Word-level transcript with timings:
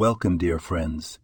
Welcome, 0.00 0.38
dear 0.38 0.58
friends, 0.58 1.18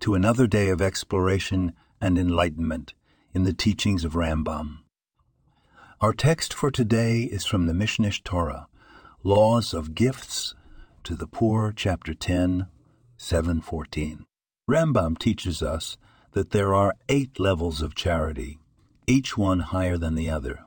to 0.00 0.14
another 0.14 0.46
day 0.46 0.70
of 0.70 0.80
exploration 0.80 1.74
and 2.00 2.16
enlightenment 2.16 2.94
in 3.34 3.44
the 3.44 3.52
teachings 3.52 4.06
of 4.06 4.14
Rambam. 4.14 4.78
Our 6.00 6.14
text 6.14 6.54
for 6.54 6.70
today 6.70 7.24
is 7.24 7.44
from 7.44 7.66
the 7.66 7.74
Mishneh 7.74 8.24
Torah, 8.24 8.68
Laws 9.22 9.74
of 9.74 9.94
Gifts 9.94 10.54
to 11.04 11.14
the 11.14 11.26
Poor, 11.26 11.74
chapter 11.76 12.14
10, 12.14 12.68
714. 13.18 14.24
Rambam 14.66 15.18
teaches 15.18 15.62
us 15.62 15.98
that 16.32 16.52
there 16.52 16.72
are 16.72 16.94
eight 17.10 17.38
levels 17.38 17.82
of 17.82 17.94
charity, 17.94 18.58
each 19.06 19.36
one 19.36 19.60
higher 19.60 19.98
than 19.98 20.14
the 20.14 20.30
other. 20.30 20.60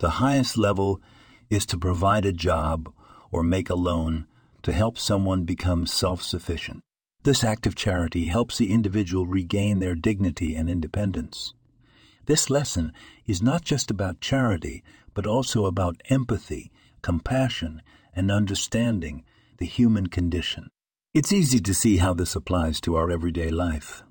The 0.00 0.20
highest 0.20 0.58
level 0.58 1.00
is 1.48 1.64
to 1.64 1.78
provide 1.78 2.26
a 2.26 2.32
job 2.34 2.92
or 3.30 3.42
make 3.42 3.70
a 3.70 3.74
loan 3.74 4.26
to 4.64 4.70
help 4.70 4.98
someone 4.98 5.44
become 5.44 5.86
self 5.86 6.20
sufficient. 6.20 6.82
This 7.26 7.42
act 7.42 7.66
of 7.66 7.74
charity 7.74 8.26
helps 8.26 8.56
the 8.56 8.72
individual 8.72 9.26
regain 9.26 9.80
their 9.80 9.96
dignity 9.96 10.54
and 10.54 10.70
independence. 10.70 11.54
This 12.26 12.48
lesson 12.50 12.92
is 13.26 13.42
not 13.42 13.64
just 13.64 13.90
about 13.90 14.20
charity, 14.20 14.84
but 15.12 15.26
also 15.26 15.64
about 15.64 16.00
empathy, 16.08 16.70
compassion, 17.02 17.82
and 18.14 18.30
understanding 18.30 19.24
the 19.56 19.66
human 19.66 20.06
condition. 20.06 20.68
It's 21.14 21.32
easy 21.32 21.58
to 21.58 21.74
see 21.74 21.96
how 21.96 22.14
this 22.14 22.36
applies 22.36 22.80
to 22.82 22.94
our 22.94 23.10
everyday 23.10 23.48
life. 23.48 24.04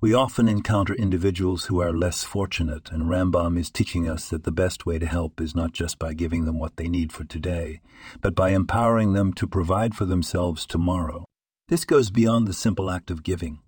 We 0.00 0.12
often 0.12 0.48
encounter 0.48 0.94
individuals 0.94 1.66
who 1.66 1.80
are 1.80 1.92
less 1.92 2.24
fortunate, 2.24 2.90
and 2.90 3.04
Rambam 3.04 3.56
is 3.56 3.70
teaching 3.70 4.08
us 4.08 4.28
that 4.30 4.42
the 4.42 4.50
best 4.50 4.84
way 4.84 4.98
to 4.98 5.06
help 5.06 5.40
is 5.40 5.54
not 5.54 5.74
just 5.74 6.00
by 6.00 6.12
giving 6.12 6.44
them 6.44 6.58
what 6.58 6.76
they 6.76 6.88
need 6.88 7.12
for 7.12 7.22
today, 7.22 7.80
but 8.20 8.34
by 8.34 8.48
empowering 8.48 9.12
them 9.12 9.32
to 9.34 9.46
provide 9.46 9.94
for 9.94 10.06
themselves 10.06 10.66
tomorrow. 10.66 11.24
This 11.72 11.86
goes 11.86 12.10
beyond 12.10 12.46
the 12.46 12.52
simple 12.52 12.90
act 12.90 13.10
of 13.10 13.22
giving. 13.22 13.60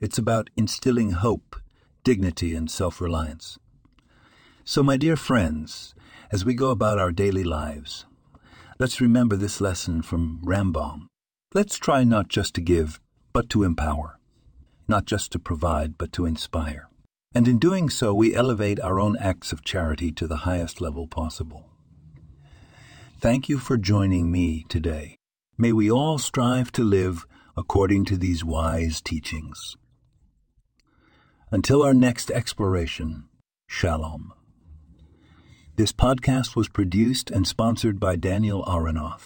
It's 0.00 0.16
about 0.16 0.48
instilling 0.56 1.10
hope, 1.10 1.54
dignity, 2.02 2.54
and 2.54 2.70
self 2.70 2.98
reliance. 2.98 3.58
So, 4.64 4.82
my 4.82 4.96
dear 4.96 5.16
friends, 5.16 5.94
as 6.30 6.46
we 6.46 6.54
go 6.54 6.70
about 6.70 6.98
our 6.98 7.12
daily 7.12 7.44
lives, 7.44 8.06
let's 8.78 9.02
remember 9.02 9.36
this 9.36 9.60
lesson 9.60 10.00
from 10.00 10.40
Rambam. 10.42 11.08
Let's 11.52 11.76
try 11.76 12.04
not 12.04 12.28
just 12.28 12.54
to 12.54 12.62
give, 12.62 12.98
but 13.34 13.50
to 13.50 13.64
empower 13.64 14.18
not 14.88 15.04
just 15.04 15.30
to 15.32 15.38
provide, 15.38 15.98
but 15.98 16.10
to 16.14 16.24
inspire. 16.24 16.88
And 17.34 17.46
in 17.46 17.58
doing 17.58 17.90
so, 17.90 18.14
we 18.14 18.34
elevate 18.34 18.80
our 18.80 18.98
own 18.98 19.14
acts 19.18 19.52
of 19.52 19.62
charity 19.62 20.10
to 20.12 20.26
the 20.26 20.48
highest 20.48 20.80
level 20.80 21.06
possible. 21.06 21.68
Thank 23.20 23.50
you 23.50 23.58
for 23.58 23.76
joining 23.76 24.32
me 24.32 24.64
today. 24.70 25.16
May 25.58 25.72
we 25.72 25.90
all 25.90 26.16
strive 26.16 26.72
to 26.72 26.82
live 26.82 27.26
according 27.56 28.04
to 28.06 28.16
these 28.16 28.44
wise 28.44 29.00
teachings. 29.00 29.76
Until 31.50 31.82
our 31.82 31.94
next 31.94 32.30
exploration, 32.30 33.24
Shalom. 33.66 34.32
This 35.76 35.92
podcast 35.92 36.56
was 36.56 36.68
produced 36.68 37.30
and 37.30 37.46
sponsored 37.46 37.98
by 37.98 38.16
Daniel 38.16 38.64
Aronoff. 38.64 39.24